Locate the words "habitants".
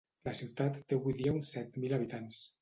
1.99-2.43